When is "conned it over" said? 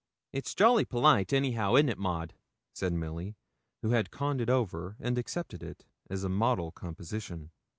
4.09-4.95